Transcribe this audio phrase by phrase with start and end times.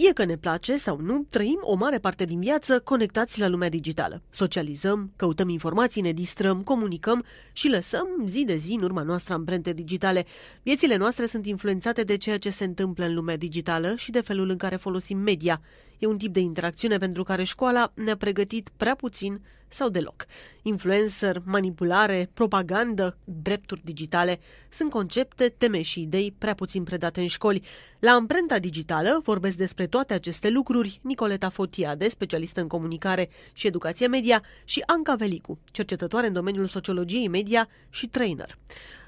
[0.00, 3.68] Fie că ne place sau nu, trăim o mare parte din viață conectați la lumea
[3.68, 4.22] digitală.
[4.30, 9.72] Socializăm, căutăm informații, ne distrăm, comunicăm și lăsăm zi de zi în urma noastră amprente
[9.72, 10.26] digitale.
[10.62, 14.48] Viețile noastre sunt influențate de ceea ce se întâmplă în lumea digitală și de felul
[14.48, 15.60] în care folosim media.
[15.98, 20.26] E un tip de interacțiune pentru care școala ne-a pregătit prea puțin sau deloc.
[20.62, 27.62] Influencer, manipulare, propagandă, drepturi digitale sunt concepte, teme și idei prea puțin predate în școli.
[27.98, 34.06] La Amprenta Digitală vorbesc despre toate aceste lucruri Nicoleta Fotiade, specialistă în comunicare și educație
[34.06, 38.58] media, și Anca Velicu, cercetătoare în domeniul sociologiei media și trainer.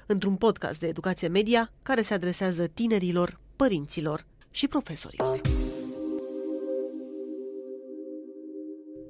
[0.05, 5.41] Într-un podcast de educație media care se adresează tinerilor, părinților și profesorilor.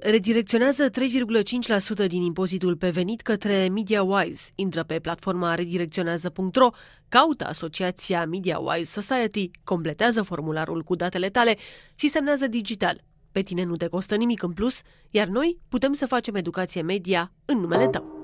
[0.04, 4.50] Redirecționează 3,5% din impozitul pe venit către MediaWise.
[4.54, 6.68] Intră pe platforma redirecționează.ro,
[7.08, 11.56] caută asociația MediaWise Society, completează formularul cu datele tale
[11.94, 13.04] și semnează digital.
[13.32, 17.32] Pe tine nu te costă nimic în plus, iar noi putem să facem educație media
[17.44, 18.20] în numele tău.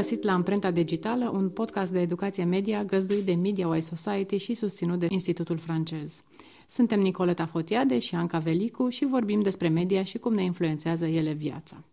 [0.00, 4.98] Găsit la Amprenta Digitală, un podcast de educație media găzduit de MediaWise Society și susținut
[4.98, 6.22] de Institutul francez.
[6.68, 11.32] Suntem Nicoleta Fotiade și Anca Velicu și vorbim despre media și cum ne influențează ele
[11.32, 11.84] viața.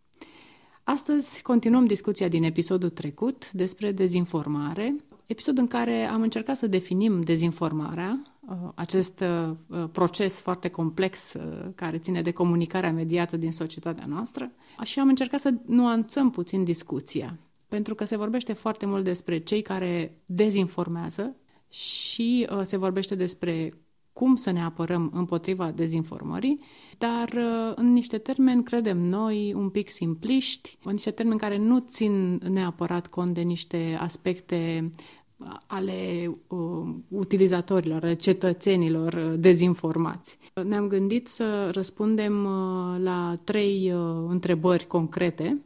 [0.83, 7.21] Astăzi continuăm discuția din episodul trecut despre dezinformare, episod în care am încercat să definim
[7.21, 9.23] dezinformarea, uh, acest
[9.67, 11.43] uh, proces foarte complex uh,
[11.75, 14.51] care ține de comunicarea mediată din societatea noastră
[14.83, 17.37] și am încercat să nuanțăm puțin discuția
[17.67, 21.35] pentru că se vorbește foarte mult despre cei care dezinformează
[21.69, 23.71] și uh, se vorbește despre
[24.13, 26.59] cum să ne apărăm împotriva dezinformării,
[26.97, 31.79] dar uh, în niște termeni, credem noi, un pic simpliști, în niște termeni care nu
[31.79, 34.91] țin neapărat cont de niște aspecte
[35.37, 40.37] uh, ale uh, utilizatorilor, ale cetățenilor uh, dezinformați.
[40.63, 45.61] Ne-am gândit să răspundem uh, la trei uh, întrebări concrete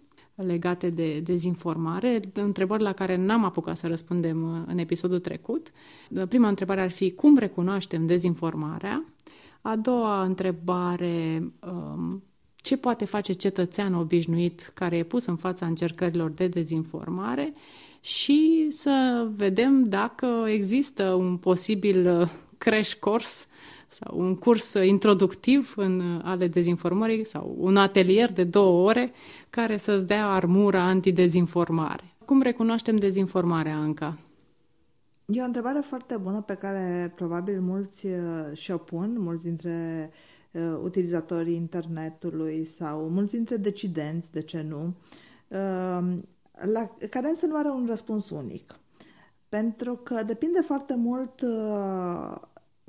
[0.46, 5.72] legate de dezinformare, întrebări la care n-am apucat să răspundem uh, în episodul trecut.
[6.30, 9.06] Prima întrebare ar fi cum recunoaștem dezinformarea?
[9.62, 12.24] A doua întrebare, um,
[12.56, 17.54] ce poate face cetățeanul obișnuit care e pus în fața încercărilor de dezinformare?
[18.02, 23.46] Și să vedem dacă există un posibil uh, crash course
[23.92, 29.12] sau un curs introductiv în ale dezinformării sau un atelier de două ore
[29.50, 32.04] care să-ți dea armura antidezinformare.
[32.26, 34.18] Cum recunoaștem dezinformarea, Anca?
[35.26, 38.14] E o întrebare foarte bună pe care probabil mulți uh,
[38.54, 40.10] și-o pun, mulți dintre
[40.52, 44.86] uh, utilizatorii internetului sau mulți dintre decidenți, de ce nu,
[45.48, 46.16] uh,
[46.74, 48.80] la care însă nu are un răspuns unic.
[49.50, 52.36] Pentru că depinde foarte mult uh,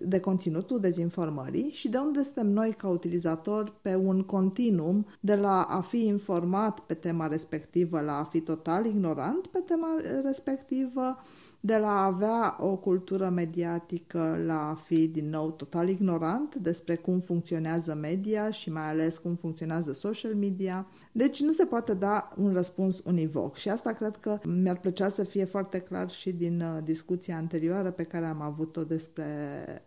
[0.07, 5.63] de conținutul dezinformării și de unde suntem noi ca utilizatori pe un continuum de la
[5.63, 11.17] a fi informat pe tema respectivă la a fi total ignorant pe tema respectivă
[11.65, 16.95] de la a avea o cultură mediatică la a fi din nou total ignorant despre
[16.95, 20.87] cum funcționează media și mai ales cum funcționează social media.
[21.13, 25.25] Deci nu se poate da un răspuns univoc și asta cred că mi-ar plăcea să
[25.25, 29.25] fie foarte clar și din uh, discuția anterioară pe care am avut-o despre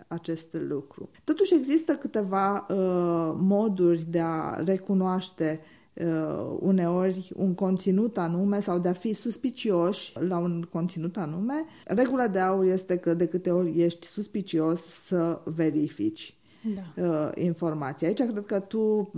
[0.08, 1.10] acest lucru.
[1.24, 5.62] Totuși există câteva uh, moduri de a recunoaște
[5.96, 11.66] uh, uneori un conținut anume sau de a fi suspicioși la un conținut anume.
[11.86, 16.36] Regula de aur este că de câte ori ești suspicios să verifici
[16.74, 17.04] da.
[17.04, 18.08] uh, informații.
[18.08, 19.12] Aici cred că tu,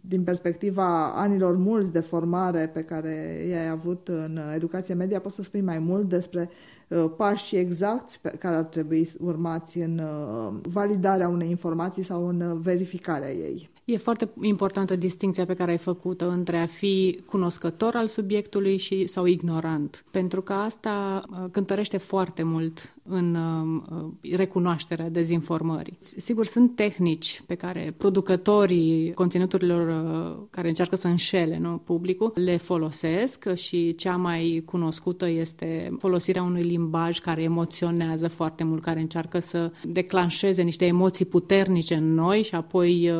[0.00, 5.42] din perspectiva anilor mulți de formare pe care i-ai avut în educație media, poți să
[5.42, 6.50] spui mai mult despre
[6.88, 12.60] uh, pașii exacti pe care ar trebui urmați în uh, validarea unei informații sau în
[12.60, 13.72] verificarea ei.
[13.84, 19.06] E foarte importantă distinția pe care ai făcut-o între a fi cunoscător al subiectului și
[19.06, 25.96] sau ignorant, pentru că asta uh, cântărește foarte mult în uh, recunoașterea dezinformării.
[26.00, 32.56] Sigur, sunt tehnici pe care producătorii conținuturilor uh, care încearcă să înșele nu, publicul le
[32.56, 39.38] folosesc și cea mai cunoscută este folosirea unui limbaj care emoționează foarte mult, care încearcă
[39.38, 43.10] să declanșeze niște emoții puternice în noi și apoi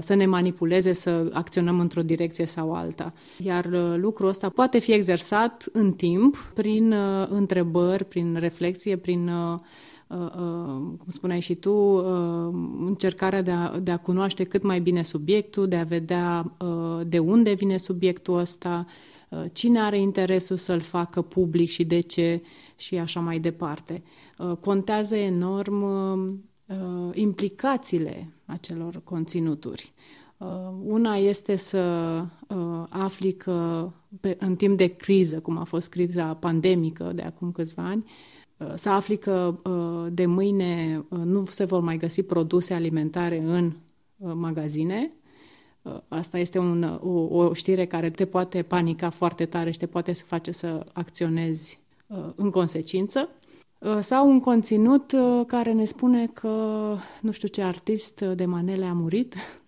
[0.00, 3.12] să să ne manipuleze să acționăm într-o direcție sau alta.
[3.38, 9.28] Iar uh, lucrul ăsta poate fi exersat în timp prin uh, întrebări, prin reflexie, prin
[9.28, 9.31] uh,
[10.98, 11.72] cum spuneai și tu,
[12.86, 16.56] încercarea de a, de a cunoaște cât mai bine subiectul, de a vedea
[17.06, 18.86] de unde vine subiectul ăsta,
[19.52, 22.42] cine are interesul să-l facă public și de ce
[22.76, 24.02] și așa mai departe.
[24.60, 25.84] Contează enorm
[27.14, 29.92] implicațiile acelor conținuturi.
[30.84, 31.78] Una este să
[32.88, 33.90] afli că
[34.20, 38.31] pe, în timp de criză, cum a fost criza pandemică de acum câțiva ani, uh,
[38.74, 43.72] să afli că uh, de mâine uh, nu se vor mai găsi produse alimentare în
[44.34, 45.12] magazine.
[46.08, 50.12] Asta este un, o, o știre care te poate panica foarte tare și te poate
[50.12, 51.80] să face să acționezi
[52.34, 53.28] în consecință.
[54.00, 55.12] Sau un conținut
[55.46, 56.48] care ne spune că
[57.20, 59.40] nu știu ce artist de manele a murit Uh,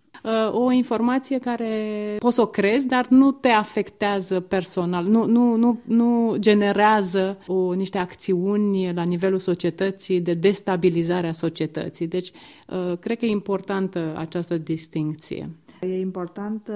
[0.53, 5.81] o informație care poți să o crezi, dar nu te afectează personal, nu, nu, nu,
[5.85, 12.06] nu generează o, niște acțiuni la nivelul societății de destabilizare a societății.
[12.06, 12.31] Deci,
[12.69, 15.50] uh, cred că e importantă această distinție.
[15.84, 16.75] E importantă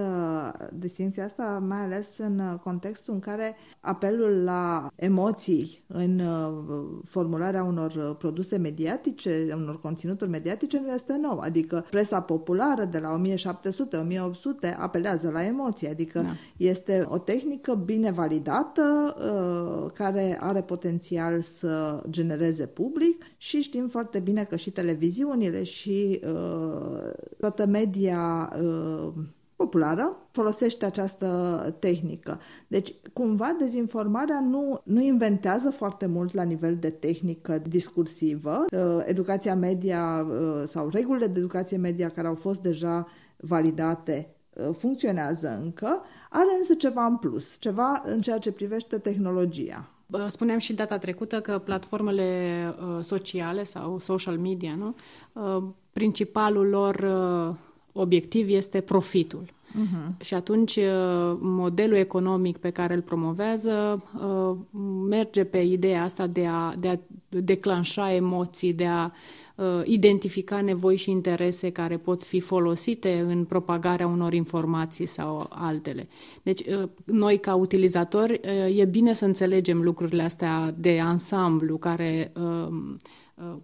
[0.72, 6.52] distinția asta, mai ales în contextul în care apelul la emoții în uh,
[7.04, 11.38] formularea unor produse mediatice, unor conținuturi mediatice, nu este nou.
[11.38, 13.20] Adică presa populară de la
[14.68, 16.28] 1700-1800 apelează la emoții, adică da.
[16.56, 24.18] este o tehnică bine validată, uh, care are potențial să genereze public și știm foarte
[24.18, 28.52] bine că și televiziunile și uh, toată media
[29.58, 31.26] populară folosește această
[31.78, 32.40] tehnică.
[32.66, 38.64] Deci, cumva, dezinformarea nu, nu inventează foarte mult la nivel de tehnică discursivă.
[38.70, 43.06] Uh, educația media uh, sau regulile de educație media care au fost deja
[43.36, 49.90] validate uh, funcționează încă, are însă ceva în plus, ceva în ceea ce privește tehnologia.
[50.28, 52.30] Spuneam și data trecută că platformele
[53.00, 54.94] sociale sau social media, nu?
[55.92, 56.94] principalul lor
[58.00, 59.56] obiectiv este profitul.
[59.68, 60.20] Uh-huh.
[60.20, 64.56] Și atunci uh, modelul economic pe care îl promovează uh,
[65.08, 66.96] merge pe ideea asta de a, de a
[67.28, 69.10] declanșa emoții, de a
[69.54, 76.08] uh, identifica nevoi și interese care pot fi folosite în propagarea unor informații sau altele.
[76.42, 76.62] Deci,
[77.04, 78.40] noi ca utilizatori,
[78.76, 82.32] e bine să înțelegem lucrurile astea de ansamblu care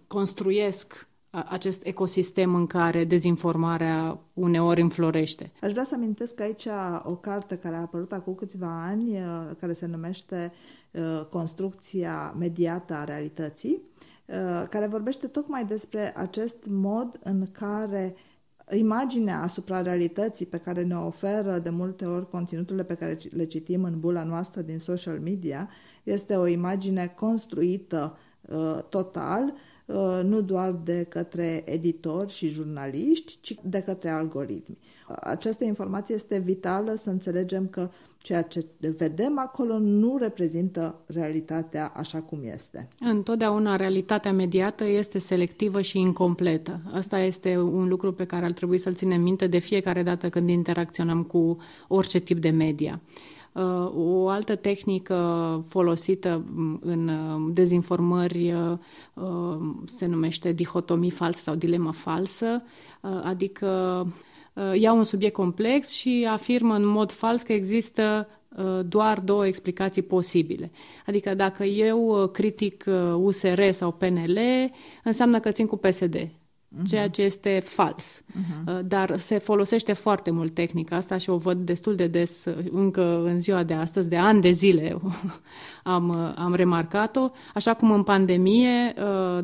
[0.07, 1.07] construiesc
[1.49, 5.51] acest ecosistem în care dezinformarea uneori înflorește.
[5.61, 6.67] Aș vrea să amintesc aici
[7.03, 10.51] o carte care a apărut acum câțiva ani, uh, care se numește
[10.91, 13.81] uh, Construcția mediată a realității,
[14.25, 18.15] uh, care vorbește tocmai despre acest mod în care
[18.71, 23.83] imaginea asupra realității pe care ne oferă de multe ori conținuturile pe care le citim
[23.83, 25.69] în bula noastră din social media
[26.03, 29.73] este o imagine construită uh, total Uh,
[30.23, 34.77] nu doar de către editori și jurnaliști, ci de către algoritmi.
[35.07, 38.65] Această informație este vitală să înțelegem că ceea ce
[38.97, 42.87] vedem acolo nu reprezintă realitatea așa cum este.
[42.99, 46.79] Întotdeauna realitatea mediată este selectivă și incompletă.
[46.93, 50.49] Asta este un lucru pe care ar trebui să-l ținem minte de fiecare dată când
[50.49, 51.57] interacționăm cu
[51.87, 53.01] orice tip de media.
[53.55, 55.15] Uh, o altă tehnică
[55.67, 56.45] folosită
[56.79, 62.63] în uh, dezinformări uh, se numește dihotomie falsă sau dilemă falsă,
[63.23, 63.67] adică
[64.73, 68.27] ia un subiect complex și afirmă în mod fals că există
[68.85, 70.71] doar două explicații posibile.
[71.05, 72.85] Adică dacă eu critic
[73.15, 74.39] USR sau PNL,
[75.03, 76.44] înseamnă că țin cu PSD uh-huh.
[76.83, 78.21] Ceea ce este fals.
[78.21, 78.79] Uh-huh.
[78.85, 83.23] Dar se folosește foarte mult tehnica asta și o văd destul de des uh, încă
[83.23, 84.97] în ziua de astăzi, de ani de zile
[85.83, 87.29] am, uh, am remarcat-o.
[87.53, 88.93] Așa cum în pandemie,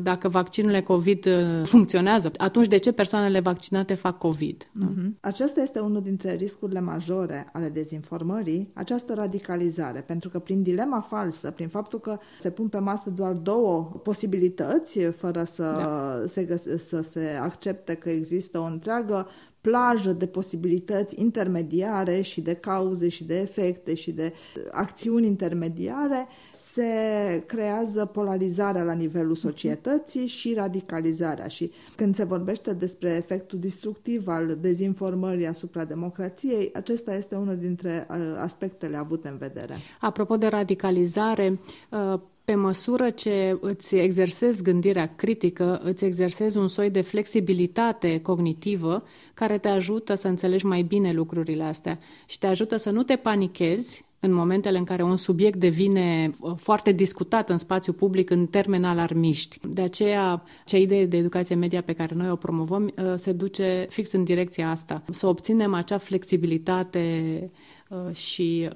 [0.02, 1.28] dacă vaccinurile COVID
[1.64, 4.64] funcționează, atunci de ce persoanele vaccinate fac COVID?
[4.64, 5.10] Uh-huh.
[5.20, 11.50] Acesta este unul dintre riscurile majore ale dezinformării, această radicalizare, pentru că prin dilema falsă,
[11.50, 16.28] prin faptul că se pun pe masă doar două posibilități, fără să da.
[16.28, 19.28] se, găse, să se se accepte că există o întreagă
[19.60, 24.32] plajă de posibilități intermediare și de cauze și de efecte și de
[24.70, 31.46] acțiuni intermediare, se creează polarizarea la nivelul societății și radicalizarea.
[31.46, 38.06] Și când se vorbește despre efectul destructiv al dezinformării asupra democrației, acesta este unul dintre
[38.10, 39.76] uh, aspectele avute în vedere.
[40.00, 41.58] Apropo de radicalizare,
[41.90, 42.20] uh,
[42.52, 49.02] pe măsură ce îți exersezi gândirea critică, îți exersezi un soi de flexibilitate cognitivă
[49.34, 53.16] care te ajută să înțelegi mai bine lucrurile astea și te ajută să nu te
[53.16, 58.46] panichezi în momentele în care un subiect devine uh, foarte discutat în spațiu public în
[58.46, 59.58] termeni alarmiști.
[59.68, 63.86] De aceea, cea idee de educație media pe care noi o promovăm uh, se duce
[63.90, 65.02] fix în direcția asta.
[65.10, 67.50] Să obținem acea flexibilitate
[67.88, 68.68] uh, și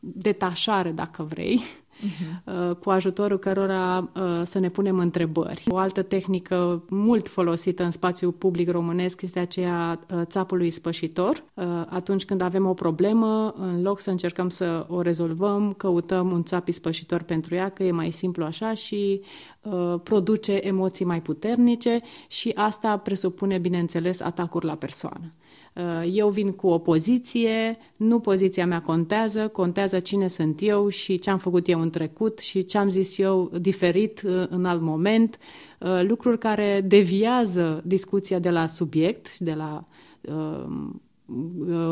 [0.00, 1.60] detașare, dacă vrei,
[2.02, 2.78] uh-huh.
[2.80, 5.64] cu ajutorul cărora uh, să ne punem întrebări.
[5.68, 11.44] O altă tehnică mult folosită în spațiul public românesc este aceea uh, țapului spășitor.
[11.88, 16.68] Atunci când avem o problemă, în loc să încercăm să o rezolvăm, căutăm un țap
[16.68, 19.20] ispășitor pentru ea, că e mai simplu așa și
[20.02, 25.30] produce emoții mai puternice și asta presupune, bineînțeles, atacuri la persoană.
[25.74, 31.18] Uh, eu vin cu o poziție, nu poziția mea contează, contează cine sunt eu și
[31.18, 34.80] ce am făcut eu în trecut și ce am zis eu diferit uh, în alt
[34.80, 35.38] moment,
[35.78, 39.86] uh, lucruri care deviază discuția de la subiect și de la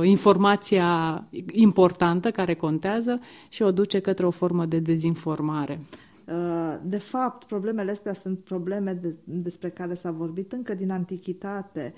[0.02, 5.80] informația importantă care contează și o duce către o formă de dezinformare.
[6.30, 11.94] Uh, de fapt, problemele astea sunt probleme de, despre care s-a vorbit încă din antichitate.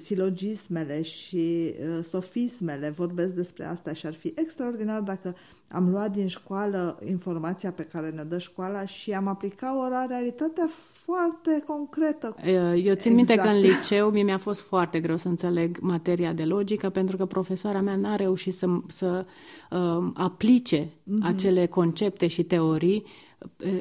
[0.00, 5.36] Silogismele și uh, sofismele vorbesc despre asta și ar fi extraordinar dacă
[5.68, 10.68] am luat din școală informația pe care ne dă școala și am aplicat-o la realitatea
[10.92, 12.36] foarte concretă.
[12.76, 13.50] Eu țin minte exact.
[13.50, 13.80] că în exact.
[13.80, 17.96] liceu mie mi-a fost foarte greu să înțeleg materia de logică pentru că profesoara mea
[17.96, 19.26] n-a reușit să, să
[19.70, 21.22] uh, aplice mm-hmm.
[21.22, 23.04] acele concepte și teorii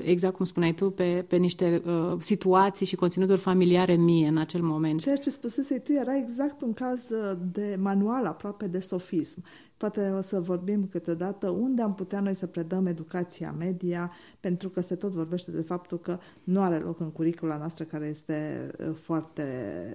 [0.04, 4.62] exact cum spuneai tu, pe, pe niște uh, situații și conținuturi familiare mie în acel
[4.62, 5.00] moment.
[5.00, 9.44] Ceea ce spusese tu era exact un caz uh, de manual aproape de sofism.
[9.82, 14.82] Poate o să vorbim câteodată unde am putea noi să predăm educația media, pentru că
[14.82, 18.96] se tot vorbește de faptul că nu are loc în curicula noastră care este uh,
[18.96, 19.44] foarte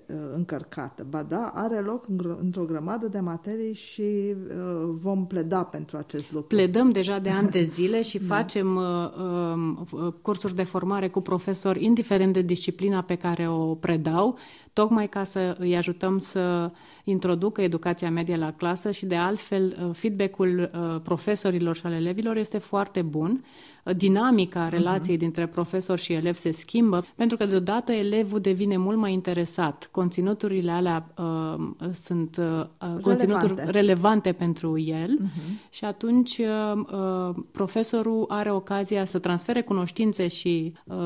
[0.06, 1.06] uh, încărcată.
[1.08, 2.06] Ba da, are loc
[2.40, 4.34] într-o grămadă de materii și uh,
[4.92, 6.56] vom pleda pentru acest lucru.
[6.56, 8.34] Pledăm deja de ani de zile și da.
[8.34, 9.86] facem um,
[10.22, 14.38] cursuri de formare cu profesori, indiferent de disciplina pe care o predau,
[14.72, 16.70] tocmai ca să îi ajutăm să
[17.08, 22.36] introducă educația media la clasă și de altfel uh, feedback-ul uh, profesorilor și al elevilor
[22.36, 23.44] este foarte bun
[23.92, 25.20] dinamica relației uh-huh.
[25.20, 29.88] dintre profesor și elev se schimbă, pentru că deodată elevul devine mult mai interesat.
[29.92, 32.44] Conținuturile alea uh, sunt uh,
[32.78, 33.02] relevante.
[33.02, 35.70] conținuturi relevante pentru el uh-huh.
[35.70, 40.96] și atunci uh, uh, profesorul are ocazia să transfere cunoștințe și uh,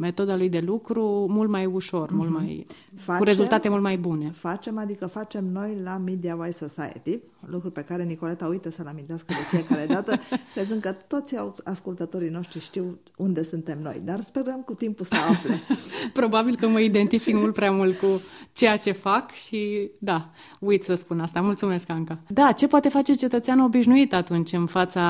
[0.00, 2.14] metoda lui de lucru mult mai ușor, uh-huh.
[2.14, 2.38] mult mhm.
[2.38, 4.30] mai, facem, cu rezultate mult mai bune.
[4.30, 9.26] Facem, adică facem noi la Media Wise Society, lucru pe care Nicoleta uită să-l amintească
[9.28, 10.18] de fiecare dată,
[10.54, 15.60] crezând că toți ascultătorii noștri știu unde suntem noi, dar sperăm cu timpul să afle.
[16.20, 18.06] Probabil că mă identific mult prea mult cu
[18.52, 21.40] ceea ce fac și da, uit să spun asta.
[21.40, 22.18] Mulțumesc, Anca.
[22.28, 25.04] Da, ce poate face cetățeanul obișnuit atunci în fața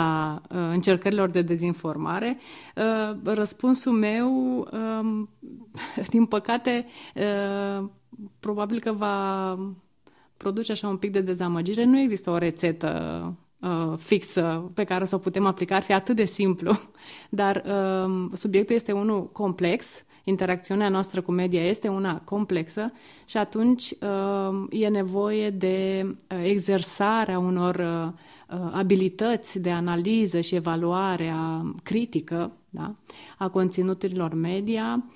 [0.51, 2.39] uh, încercărilor de dezinformare?
[2.77, 5.27] Uh, răspunsul meu, uh,
[6.13, 7.89] din păcate, uh,
[8.41, 9.59] probabil că va
[10.37, 11.85] produce așa un pic de dezamăgire.
[11.85, 16.17] Nu există o rețetă uh, fixă pe care să o putem aplica, ar fi atât
[16.17, 16.73] de simplu.
[17.29, 22.93] Dar uh, subiectul este unul complex, interacțiunea noastră cu media este una complexă
[23.25, 28.13] și atunci uh, e nevoie de uh, exersarea unor uh,
[28.73, 32.93] abilități de analiză și evaluare a critică da?
[33.39, 35.15] a conținuturilor media, Um,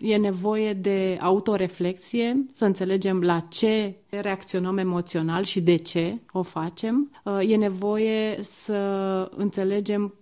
[0.00, 7.10] e nevoie de autoreflexie, să înțelegem la ce reacționăm emoțional și de ce o facem.
[7.24, 8.76] Uh, e nevoie să
[9.36, 10.14] înțelegem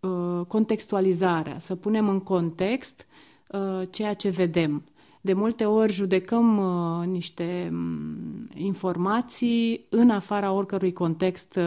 [0.00, 3.06] uh, contextualizarea, să punem în context
[3.48, 4.84] uh, ceea ce vedem.
[5.20, 6.60] De multe ori judecăm
[7.06, 11.58] niște um, informații în afara oricărui context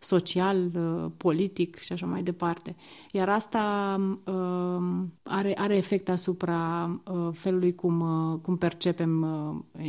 [0.00, 2.76] social, uh, politic și așa mai departe.
[3.12, 8.04] Iar asta uh, are, are efect asupra uh, felului cum,
[8.42, 9.26] cum percepem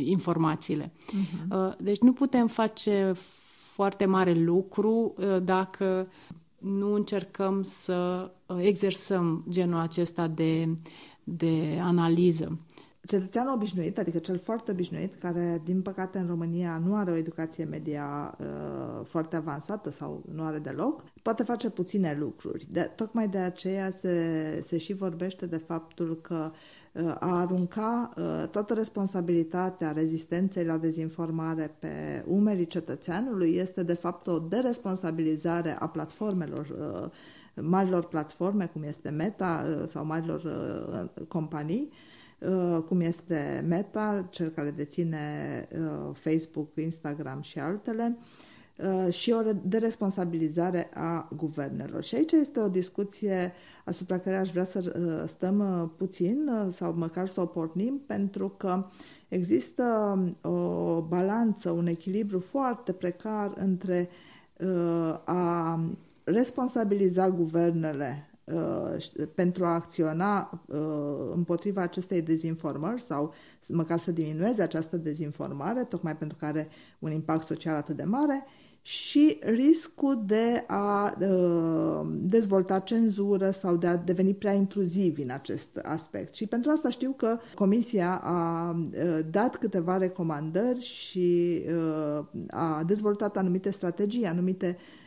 [0.04, 0.92] informațiile.
[0.92, 1.76] Uh-huh.
[1.78, 3.12] Deci nu putem face
[3.72, 6.08] foarte mare lucru dacă
[6.58, 10.68] nu încercăm să exersăm genul acesta de,
[11.24, 12.58] de analiză
[13.06, 17.64] cetățeanul obișnuit, adică cel foarte obișnuit, care din păcate în România nu are o educație
[17.64, 22.66] media uh, foarte avansată sau nu are deloc, poate face puține lucruri.
[22.70, 26.50] De, tocmai de aceea se, se și vorbește de faptul că
[26.92, 34.26] uh, a arunca uh, toată responsabilitatea rezistenței la dezinformare pe umerii cetățeanului este de fapt
[34.26, 37.10] o deresponsabilizare a platformelor uh,
[37.62, 42.18] marilor platforme, cum este Meta uh, sau marilor uh, companii, Uh,
[42.86, 45.18] cum este Meta, cel care deține
[45.72, 48.18] uh, Facebook, Instagram și altele,
[48.76, 52.04] uh, și o deresponsabilizare a guvernelor.
[52.04, 53.52] Și aici este o discuție
[53.84, 58.48] asupra care aș vrea să uh, stăm uh, puțin sau măcar să o pornim, pentru
[58.48, 58.86] că
[59.28, 59.84] există
[60.42, 64.08] um, o balanță, un echilibru foarte precar între
[65.24, 65.80] a
[66.24, 68.29] responsabiliza guvernele Uh,
[69.34, 70.78] pentru a acționa uh,
[71.34, 73.32] împotriva acestei dezinformări sau
[73.68, 78.44] măcar să diminueze această dezinformare, tocmai pentru că are un impact social atât de mare,
[78.82, 85.76] și riscul de a uh, dezvolta cenzură sau de a deveni prea intruzivi în acest
[85.82, 86.34] aspect.
[86.34, 88.76] Și pentru asta știu că Comisia a
[89.30, 91.62] dat câteva recomandări și
[92.48, 94.99] a dezvoltat anumite strategii, anumite Uh,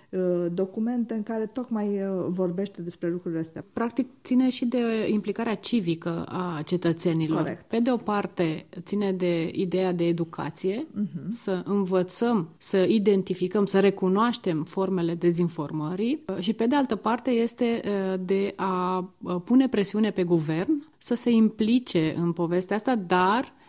[0.51, 3.65] documente în care tocmai uh, vorbește despre lucrurile astea.
[3.73, 7.37] Practic ține și de implicarea civică a cetățenilor.
[7.37, 7.61] Corect.
[7.67, 11.27] Pe de o parte ține de ideea de educație, uh-huh.
[11.29, 17.81] să învățăm, să identificăm, să recunoaștem formele dezinformării uh, și pe de altă parte este
[18.25, 19.09] de a
[19.43, 23.62] pune presiune pe guvern să se implice în povestea asta, dar Uh,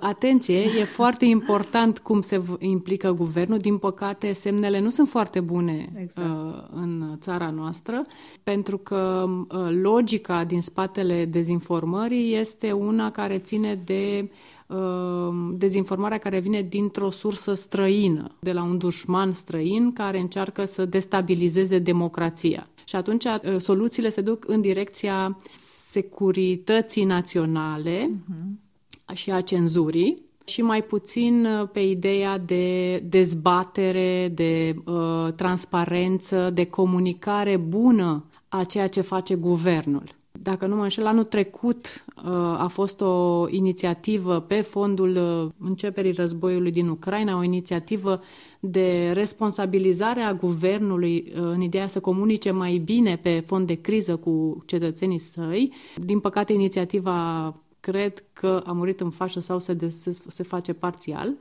[0.00, 3.58] atenție, e foarte important cum se implică guvernul.
[3.58, 6.28] Din păcate, semnele nu sunt foarte bune exact.
[6.28, 8.06] Uh, în țara noastră,
[8.42, 14.30] pentru că uh, logica din spatele dezinformării este una care ține de
[15.54, 21.78] dezinformarea care vine dintr-o sursă străină, de la un dușman străin care încearcă să destabilizeze
[21.78, 22.68] democrația.
[22.84, 23.24] Și atunci
[23.58, 28.62] soluțiile se duc în direcția securității naționale, uh-huh
[29.12, 36.64] și a cenzurii și mai puțin uh, pe ideea de dezbatere, de uh, transparență, de
[36.64, 40.20] comunicare bună a ceea ce face guvernul.
[40.42, 46.12] Dacă nu mă înșel, anul trecut uh, a fost o inițiativă pe fondul uh, începerii
[46.12, 48.20] războiului din Ucraina, o inițiativă
[48.60, 54.62] de responsabilizare a guvernului în ideea să comunice mai bine pe fond de criză cu
[54.66, 55.72] cetățenii săi.
[55.96, 57.46] Din păcate, inițiativa
[57.82, 61.34] cred că a murit în fașă sau se, de, se, se face parțial.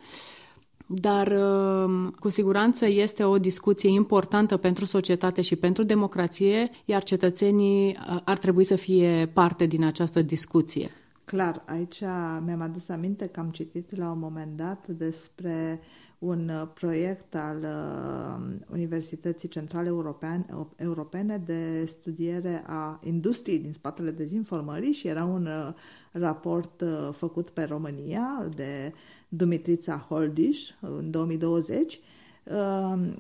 [0.88, 7.88] Dar um, cu siguranță este o discuție importantă pentru societate și pentru democrație, iar cetățenii
[7.88, 10.90] uh, ar trebui să fie parte din această discuție.
[11.24, 12.02] Clar, aici
[12.46, 15.80] mi-am adus aminte că am citit la un moment dat despre
[16.22, 24.12] un uh, proiect al uh, Universității Centrale Europeane, Europene de studiere a industriei din spatele
[24.12, 25.74] dezinformării și era un uh,
[26.12, 28.94] raport făcut pe România de
[29.30, 32.00] Dumitrița Holdiș în 2020 Um,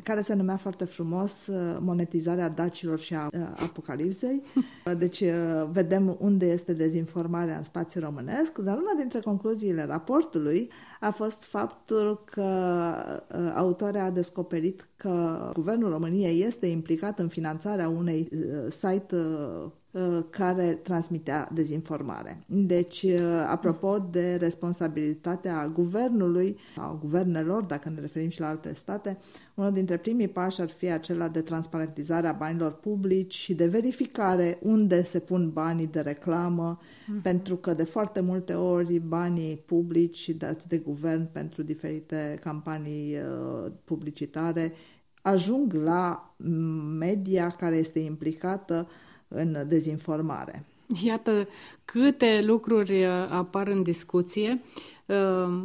[0.04, 4.44] care se numea foarte frumos uh, monetizarea dacilor și a uh, apocalipsei.
[4.98, 11.12] Deci uh, vedem unde este dezinformarea în spațiul românesc, dar una dintre concluziile raportului a
[11.12, 12.44] fost faptul că
[13.56, 18.30] autoarea a descoperit că Guvernul României este implicat în finanțarea unei
[18.70, 19.72] site Uh,
[20.30, 22.44] care transmitea dezinformare.
[22.48, 29.18] Deci, uh, apropo de responsabilitatea guvernului sau guvernelor, dacă ne referim și la alte state,
[29.56, 34.60] unul dintre primii pași ar fi acela de transparentizare a banilor publici și de verificare
[34.62, 37.22] unde se pun banii de reclamă, mm.
[37.22, 43.72] pentru că de foarte multe ori banii publici dați de guvern pentru diferite campanii uh,
[43.84, 44.74] publicitare
[45.22, 46.36] ajung la
[46.98, 48.88] media care este implicată
[49.34, 50.65] în dezinformare.
[51.04, 51.48] Iată
[51.86, 54.62] câte lucruri uh, apar în discuție.
[55.06, 55.63] Uh,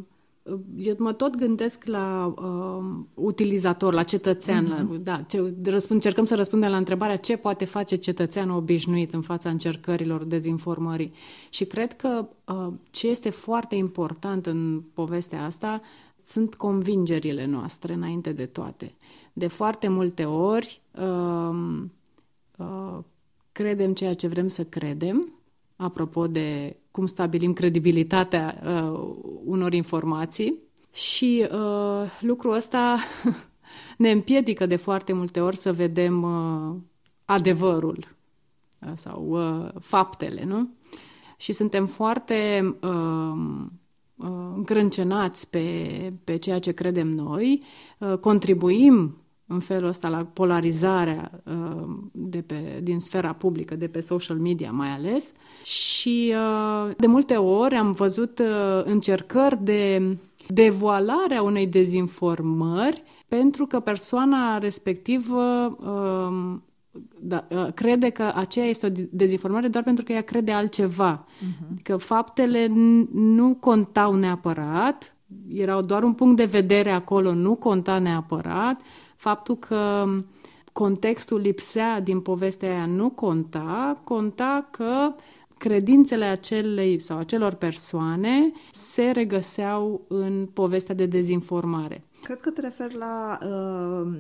[0.77, 4.65] eu mă tot gândesc la uh, utilizator, la cetățean.
[4.65, 4.77] Mm-hmm.
[4.77, 5.03] La, mhm.
[5.03, 9.51] da, ce, răspund, încercăm să răspundem la întrebarea ce poate face cetățeanul obișnuit în fața
[9.51, 11.13] încercărilor dezinformării.
[11.51, 15.81] Și cred că uh, ce este foarte important în povestea asta
[16.25, 18.95] sunt convingerile noastre înainte de toate.
[19.33, 21.83] De foarte multe ori uh,
[22.59, 22.99] uh,
[23.57, 25.33] credem ceea ce vrem să credem,
[25.77, 30.59] apropo de cum stabilim credibilitatea uh, unor informații
[30.93, 32.97] și uh, lucrul ăsta
[34.05, 36.77] ne împiedică de foarte multe ori să vedem uh,
[37.25, 38.17] adevărul
[38.81, 40.69] uh, sau uh, faptele, nu?
[41.37, 43.67] Și suntem foarte uh,
[44.17, 47.63] uh, încrâncenați pe, pe ceea ce credem noi,
[47.99, 54.01] uh, contribuim în felul ăsta la polarizarea uh, de pe, din sfera publică, de pe
[54.01, 55.33] social media mai ales.
[55.65, 60.17] Și uh, de multe ori am văzut uh, încercări de
[60.49, 65.77] devoalare a unei dezinformări pentru că persoana respectivă
[67.21, 71.25] da, crede că aceea este o dezinformare doar pentru că ea crede altceva.
[71.25, 71.83] Uh-huh.
[71.83, 72.67] Că faptele
[73.13, 75.17] nu contau neapărat,
[75.49, 78.81] erau doar un punct de vedere acolo, nu conta neapărat,
[79.17, 80.07] faptul că
[80.73, 85.15] contextul lipsea din povestea aia nu conta, conta că
[85.59, 92.05] credințele acelei sau acelor persoane se regăseau în povestea de dezinformare.
[92.23, 94.13] Cred că te referi la uh,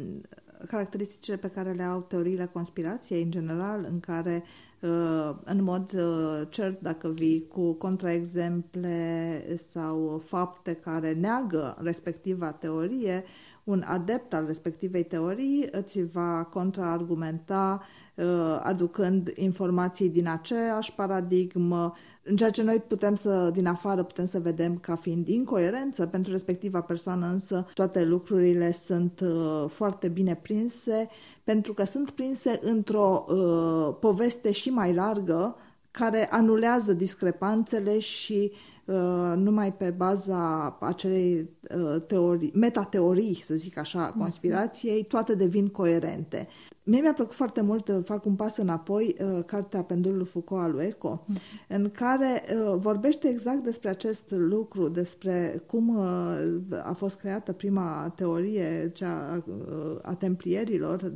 [0.66, 4.44] caracteristicile pe care le au teoriile conspirației în general, în care
[4.80, 13.24] uh, în mod uh, cert dacă vii cu contraexemple sau fapte care neagă respectiva teorie,
[13.66, 17.83] un adept al respectivei teorii îți va contraargumenta
[18.14, 18.24] uh,
[18.62, 24.40] aducând informații din aceeași paradigmă, în ceea ce noi putem să, din afară, putem să
[24.40, 31.09] vedem ca fiind incoerență, pentru respectiva persoană însă toate lucrurile sunt uh, foarte bine prinse,
[31.44, 35.57] pentru că sunt prinse într-o uh, poveste și mai largă,
[35.98, 38.52] care anulează discrepanțele și
[38.85, 44.18] uh, numai pe baza acelei uh, teorii, metateorii, să zic așa, mhm.
[44.18, 46.48] conspirației, toate devin coerente.
[46.82, 50.72] Mie mi-a plăcut foarte mult, uh, fac un pas înapoi, uh, cartea Pendulul Foucault al
[50.72, 51.37] lui Eco, mm.
[51.68, 58.12] în care uh, vorbește exact despre acest lucru, despre cum uh, a fost creată prima
[58.16, 61.12] teorie, cea uh, a templierilor, uh,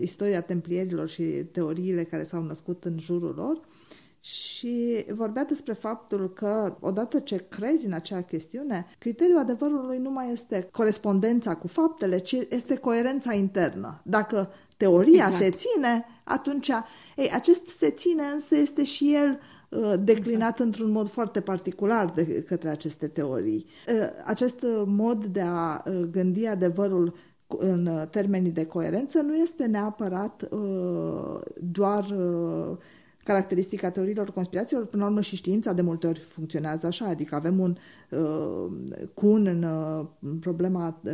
[0.00, 3.60] istoria templierilor și teoriile care s-au născut în jurul lor
[4.26, 10.32] și vorbea despre faptul că odată ce crezi în acea chestiune, criteriul adevărului nu mai
[10.32, 14.00] este corespondența cu faptele, ci este coerența internă.
[14.04, 15.36] Dacă teoria exact.
[15.36, 16.70] se ține, atunci,
[17.16, 20.58] ei, acest se ține însă este și el uh, declinat exact.
[20.58, 23.66] într-un mod foarte particular de către aceste teorii.
[23.88, 27.14] Uh, acest mod de a uh, gândi adevărul
[27.46, 30.48] în termenii de coerență nu este neapărat
[31.60, 32.14] doar
[33.26, 37.58] caracteristica teoriilor conspirațiilor, până la urmă și știința de multe ori funcționează așa, adică avem
[37.58, 37.76] un
[38.10, 38.66] uh,
[39.14, 40.06] cun în uh,
[40.40, 41.12] problema uh,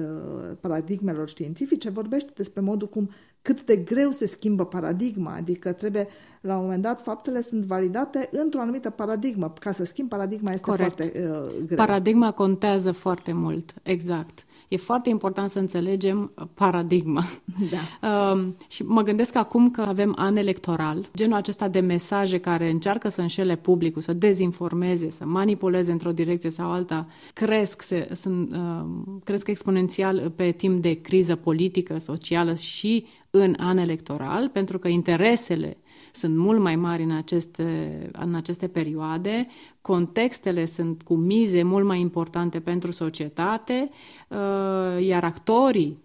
[0.60, 3.10] paradigmelor științifice, vorbește despre modul cum
[3.42, 6.06] cât de greu se schimbă paradigma, adică trebuie,
[6.40, 9.52] la un moment dat, faptele sunt validate într-o anumită paradigmă.
[9.60, 10.94] Ca să schimb paradigma este Corect.
[10.96, 11.76] foarte uh, greu.
[11.76, 17.24] Paradigma contează foarte mult, exact e foarte important să înțelegem paradigma.
[17.70, 18.32] Da.
[18.34, 23.08] Uh, și mă gândesc acum că avem an electoral, genul acesta de mesaje care încearcă
[23.08, 28.84] să înșele publicul, să dezinformeze, să manipuleze într-o direcție sau alta, cresc, se, sunt, uh,
[29.24, 35.76] cresc exponențial pe timp de criză politică, socială și în an electoral, pentru că interesele
[36.12, 39.46] sunt mult mai mari în aceste, în aceste perioade,
[39.80, 43.90] contextele sunt cu mize mult mai importante pentru societate,
[44.28, 45.98] uh, iar actorii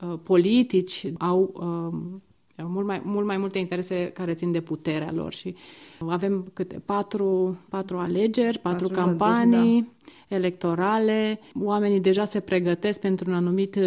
[0.00, 5.32] uh, politici au uh, mult mai, mult mai multe interese care țin de puterea lor
[5.32, 5.54] și
[5.98, 9.92] avem câte patru, patru alegeri, patru, patru campanii
[10.28, 10.36] da.
[10.36, 13.78] electorale, oamenii deja se pregătesc pentru un anumit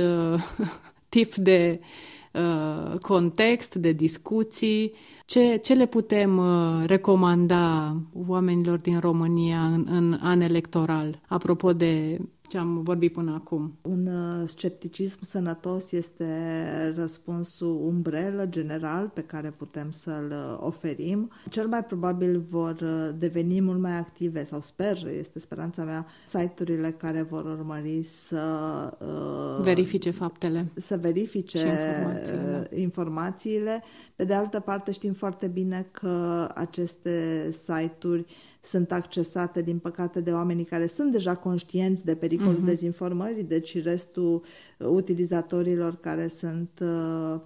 [1.10, 1.80] tip de
[2.34, 4.94] uh, context, de discuții,
[5.28, 7.96] ce, ce le putem uh, recomanda
[8.28, 13.78] oamenilor din România în, în an electoral, apropo de ce am vorbit până acum.
[13.82, 16.26] Un uh, scepticism sănătos este
[16.96, 21.32] răspunsul umbrelă general pe care putem să-l uh, oferim.
[21.50, 26.92] Cel mai probabil vor uh, deveni mult mai active sau sper, este speranța mea, site-urile
[26.92, 28.44] care vor urmări să
[29.62, 30.72] verifice faptele.
[30.76, 32.68] Să verifice informațiile.
[32.76, 33.84] informațiile.
[34.16, 38.26] Pe de altă parte știm foarte bine că aceste site-uri
[38.67, 42.65] sunt accesate, din păcate, de oamenii care sunt deja conștienți de pericolul uh-huh.
[42.65, 44.43] dezinformării, deci restul
[44.80, 47.39] uh, utilizatorilor care sunt, uh,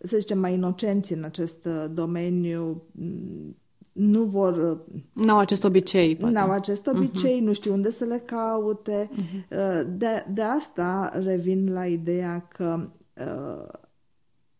[0.00, 3.56] să zicem, mai inocenți în acest uh, domeniu, mm,
[3.92, 4.84] nu vor...
[5.12, 6.16] Nu au acest obicei.
[6.20, 6.96] Nu au acest mhm.
[6.96, 7.44] obicei, uh-huh.
[7.44, 9.10] nu știu unde să le caute.
[9.12, 9.48] Uh-huh.
[9.86, 12.90] De, de asta revin la ideea că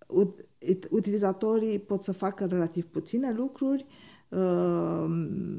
[0.06, 0.24] uh,
[0.90, 4.05] utilizatorii pot să facă relativ puține lucruri, Uh,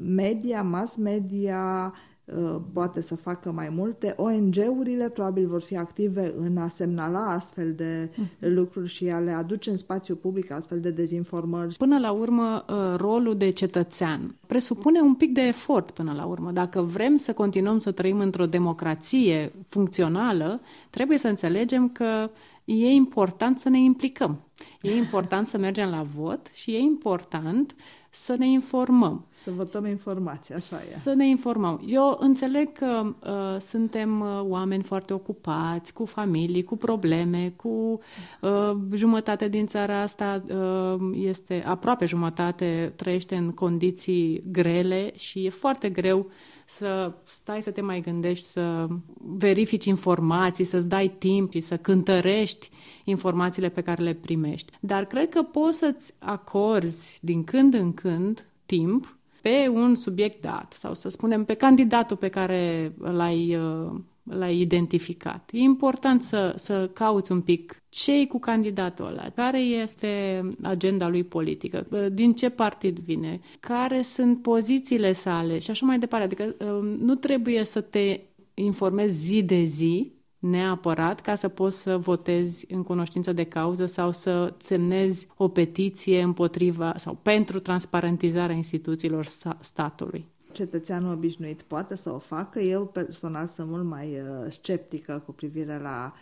[0.02, 1.92] media, mass media
[2.24, 4.14] uh, poate să facă mai multe.
[4.16, 8.28] ONG-urile probabil vor fi active în a semnala astfel de mhm.
[8.54, 11.76] lucruri și a le aduce în spațiu public astfel de dezinformări.
[11.76, 16.50] Până la urmă, uh, rolul de cetățean presupune un pic de efort până la urmă.
[16.50, 22.30] Dacă vrem să continuăm să trăim într-o democrație funcțională, trebuie să înțelegem că
[22.64, 24.40] e important să ne implicăm.
[24.80, 27.74] E important să mergem la vot și e important
[28.10, 29.26] să ne informăm.
[29.30, 30.78] Să votăm informații, așa e.
[30.78, 31.82] Să ne informăm.
[31.86, 37.98] Eu înțeleg că uh, suntem uh, oameni foarte ocupați, cu familii, cu probleme, cu
[38.40, 45.44] uh, jumătate din țara asta uh, este, aproape jumătate, trăiește în condiții și grele și
[45.44, 46.28] e foarte greu
[46.70, 48.86] să stai să te mai gândești, să
[49.18, 52.70] verifici informații, să-ți dai timp și să cântărești
[53.04, 54.72] informațiile pe care le primești.
[54.80, 60.72] Dar cred că poți să-ți acorzi din când în când timp pe un subiect dat
[60.72, 65.50] sau să spunem pe candidatul pe care l-ai uh, l-ai identificat.
[65.52, 71.24] E important să, să cauți un pic ce cu candidatul ăla, care este agenda lui
[71.24, 76.24] politică, din ce partid vine, care sunt pozițiile sale și așa mai departe.
[76.24, 78.20] Adică um, nu trebuie să te
[78.54, 84.12] informezi zi de zi neapărat ca să poți să votezi în cunoștință de cauză sau
[84.12, 89.26] să semnezi o petiție împotriva sau pentru transparentizarea instituțiilor
[89.60, 92.60] statului cetățeanul obișnuit poate să o facă.
[92.60, 96.12] Eu personal sunt mult mai uh, sceptică cu privire la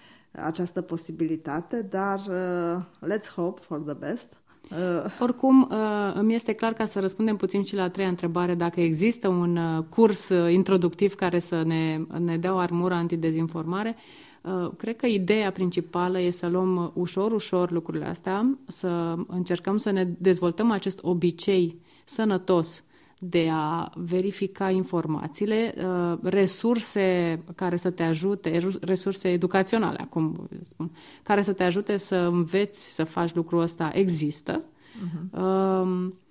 [0.44, 4.36] această posibilitate, dar uh, let's hope for the best.
[4.70, 5.04] Uh.
[5.20, 8.80] Oricum, uh, îmi este clar ca să răspundem puțin și la a treia întrebare, dacă
[8.80, 14.70] există un uh, curs uh, introductiv care să ne, ne dea o armură antidezinformare, uh,
[14.76, 20.04] Cred că ideea principală e să luăm ușor, ușor lucrurile astea, să încercăm să ne
[20.18, 22.84] dezvoltăm acest obicei sănătos
[23.18, 30.90] de a verifica informațiile, uh, resurse care să te ajute, resurse educaționale, acum spun,
[31.22, 34.64] care să te ajute să înveți să faci lucrul ăsta există.
[34.64, 36.24] Uh-huh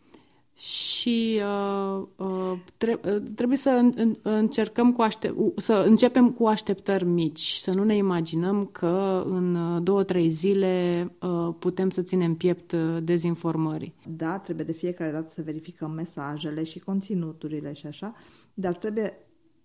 [0.58, 7.06] și uh, uh, tre- uh, trebuie să în, încercăm cu aștept, să începem cu așteptări
[7.06, 12.36] mici, să nu ne imaginăm că în uh, două, trei zile uh, putem să ținem
[12.36, 13.94] piept uh, dezinformării.
[14.08, 18.14] Da, trebuie de fiecare dată să verificăm mesajele și conținuturile și așa,
[18.54, 19.18] dar trebuie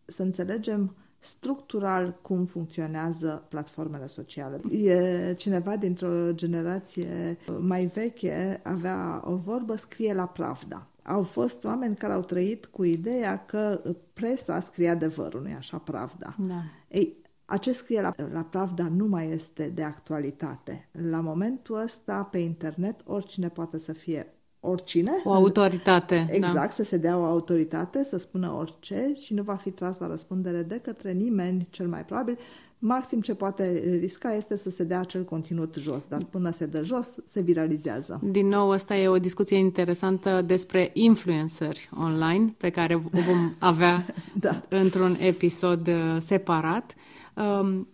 [0.05, 4.61] să înțelegem structural cum funcționează platformele sociale.
[4.71, 10.87] E cineva dintr-o generație mai veche avea o vorbă scrie la pravda.
[11.03, 16.37] Au fost oameni care au trăit cu ideea că presa scrie adevărul, nu așa, pravda.
[16.39, 16.63] Da.
[16.89, 20.89] Ei, acest scrie la, la Pravda nu mai este de actualitate.
[21.11, 25.13] La momentul ăsta, pe internet, oricine poate să fie oricine.
[25.25, 26.25] O autoritate.
[26.29, 26.35] Da.
[26.35, 26.69] Exact, da.
[26.69, 30.63] să se dea o autoritate, să spună orice și nu va fi tras la răspundere
[30.63, 32.39] de către nimeni, cel mai probabil.
[32.83, 36.83] Maxim ce poate risca este să se dea acel conținut jos, dar până se dă
[36.83, 38.21] jos, se viralizează.
[38.23, 44.07] Din nou, asta e o discuție interesantă despre influenceri online, pe care o vom avea
[44.41, 44.63] da.
[44.69, 46.95] într-un episod uh, separat.
[47.35, 47.89] Um,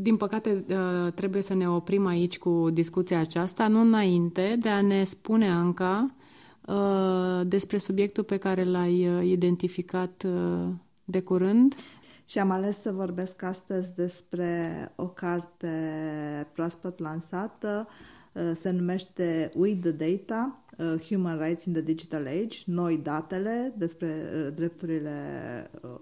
[0.00, 4.80] din păcate, uh, trebuie să ne oprim aici cu discuția aceasta, nu înainte de a
[4.80, 6.14] ne spune Anca
[6.66, 10.26] uh, despre subiectul pe care l-ai uh, identificat
[11.04, 11.74] de curând.
[12.24, 15.68] Și am ales să vorbesc astăzi despre o carte
[16.52, 17.88] proaspăt lansată,
[18.54, 20.62] se numește We the Data,
[21.08, 24.10] Human Rights in the Digital Age, noi datele despre
[24.54, 25.12] drepturile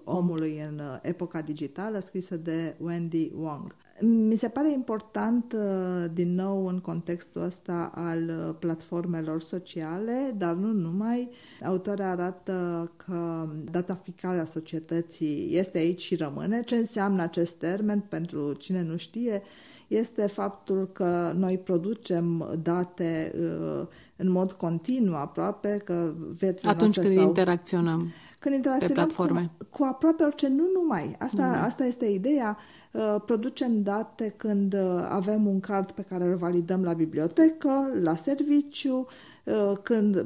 [0.04, 3.74] omului în epoca digitală, scrisă de Wendy Wong.
[4.00, 10.54] Mi se pare important, uh, din nou, în contextul ăsta al uh, platformelor sociale, dar
[10.54, 11.30] nu numai.
[11.64, 16.62] Autoarea arată că dataficarea societății este aici și rămâne.
[16.62, 19.42] Ce înseamnă acest termen, pentru cine nu știe,
[19.88, 27.14] este faptul că noi producem date uh, în mod continuu aproape, că viețile Atunci când
[27.14, 27.26] sau...
[27.26, 29.50] interacționăm când interacționăm pe platforme.
[29.58, 31.16] Cu, cu aproape orice, nu numai.
[31.18, 31.62] Asta, mm.
[31.62, 32.56] asta este ideea.
[32.92, 38.16] Uh, producem date când uh, avem un card pe care îl validăm la bibliotecă, la
[38.16, 39.06] serviciu,
[39.44, 40.22] uh, când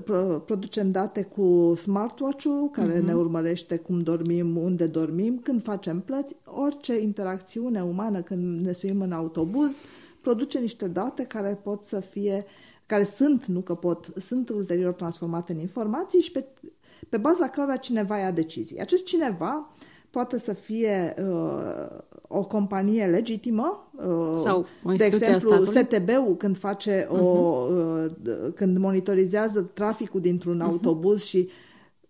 [0.46, 3.04] producem date cu smartwatch-ul care mm-hmm.
[3.04, 9.00] ne urmărește cum dormim, unde dormim, când facem plăți, orice interacțiune umană, când ne suim
[9.00, 9.80] în autobuz,
[10.20, 12.44] produce niște date care pot să fie
[12.90, 16.46] care sunt, nu că pot, sunt ulterior transformate în informații și pe,
[17.08, 18.80] pe baza cărora cineva ia decizii.
[18.80, 19.70] Acest cineva
[20.10, 27.04] poate să fie uh, o companie legitimă, uh, Sau o de exemplu STB-ul când face
[27.04, 27.20] uh-huh.
[27.20, 28.22] o, mhm.
[28.24, 30.66] uh, când monitorizează traficul dintr-un uh-huh.
[30.66, 31.48] autobuz și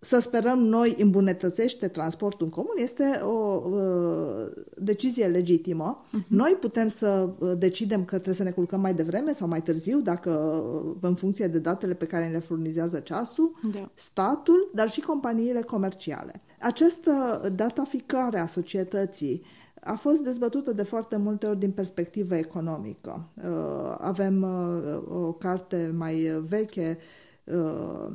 [0.03, 6.05] să sperăm noi îmbunătățește transportul în comun, este o uh, decizie legitimă.
[6.07, 6.27] Uh-huh.
[6.27, 9.99] Noi putem să uh, decidem că trebuie să ne culcăm mai devreme sau mai târziu,
[9.99, 13.91] dacă uh, în funcție de datele pe care ne furnizează ceasul, da.
[13.93, 16.41] statul, dar și companiile comerciale.
[16.59, 17.11] Această
[17.55, 19.41] dataficare a societății
[19.81, 23.29] a fost dezbătută de foarte multe ori din perspectivă economică.
[23.35, 26.97] Uh, avem uh, o carte mai veche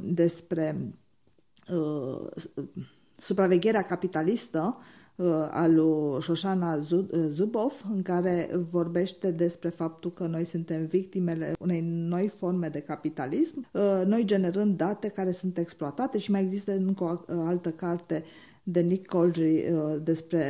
[0.03, 0.95] despre
[3.19, 4.79] supravegherea capitalistă
[5.51, 6.79] al lui Shoshana
[7.31, 13.67] Zuboff, în care vorbește despre faptul că noi suntem victimele unei noi forme de capitalism,
[14.07, 18.25] noi generând date care sunt exploatate și mai există încă o altă carte
[18.63, 19.65] de Nick Coldry
[20.03, 20.45] despre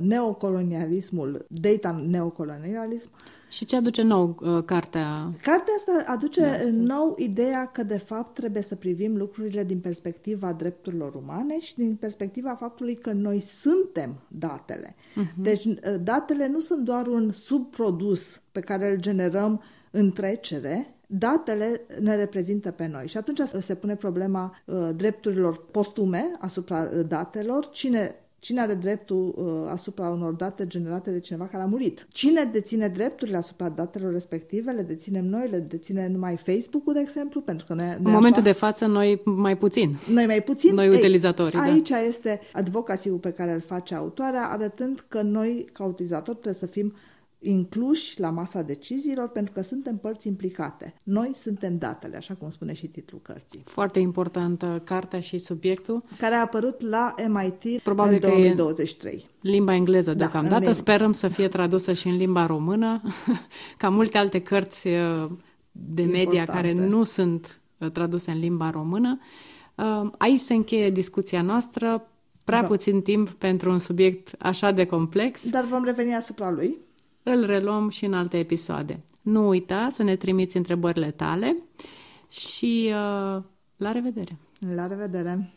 [0.00, 3.10] neocolonialismul, data neocolonialism,
[3.48, 5.32] și ce aduce nou uh, cartea?
[5.42, 10.52] Cartea asta aduce de nou ideea că, de fapt, trebuie să privim lucrurile din perspectiva
[10.52, 14.94] drepturilor umane și din perspectiva faptului că noi suntem datele.
[14.94, 15.34] Uh-huh.
[15.36, 21.86] Deci, uh, datele nu sunt doar un subprodus pe care îl generăm în trecere, datele
[22.00, 23.08] ne reprezintă pe noi.
[23.08, 28.14] Și atunci se pune problema uh, drepturilor postume asupra uh, datelor, cine
[28.46, 32.06] Cine are dreptul uh, asupra unor date generate de cineva care a murit?
[32.12, 34.70] Cine deține drepturile asupra datelor respective?
[34.70, 37.40] Le deținem noi, le deține numai Facebook-ul, de exemplu?
[37.40, 38.40] Pentru că noi, În momentul așa...
[38.40, 39.96] de față, noi mai puțin.
[40.12, 40.74] Noi mai puțin?
[40.74, 41.98] Noi Ei, utilizatorii, Aici da.
[41.98, 46.94] este advocațiul pe care îl face autoarea, arătând că noi, ca utilizatori, trebuie să fim
[47.48, 50.94] incluși la masa deciziilor pentru că suntem părți implicate.
[51.02, 53.62] Noi suntem datele, așa cum spune și titlul cărții.
[53.64, 56.02] Foarte importantă cartea și subiectul.
[56.18, 59.28] Care a apărut la MIT Probabil în 2023.
[59.40, 60.66] limba engleză da, deocamdată.
[60.66, 63.02] În Sperăm să fie tradusă și în limba română,
[63.78, 65.30] ca multe alte cărți uh,
[65.72, 66.52] de media Importante.
[66.52, 69.18] care nu sunt uh, traduse în limba română.
[69.74, 72.08] Uh, aici se încheie discuția noastră.
[72.44, 72.66] Prea da.
[72.66, 75.50] puțin timp pentru un subiect așa de complex.
[75.50, 76.85] Dar vom reveni asupra lui
[77.34, 79.04] îl reluăm și în alte episoade.
[79.22, 81.56] Nu uita să ne trimiți întrebările tale
[82.28, 83.42] și uh,
[83.76, 84.38] la revedere!
[84.74, 85.55] La revedere!